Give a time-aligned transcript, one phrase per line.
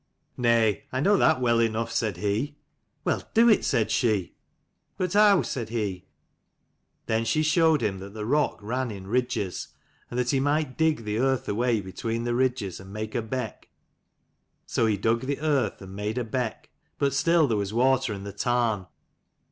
[0.37, 2.55] "Nay, I know that well enough," said he.
[3.03, 4.33] "Well, do it," said she.
[4.97, 6.07] 109 "But how?" said he.
[7.05, 9.67] Then she showed him that the rock ran in ridges,
[10.09, 13.69] and that he might dig the earth away between the ridges and make a beck.
[14.65, 18.23] So he dug the earth and made a beck: but still there was water in
[18.23, 18.87] the tarn.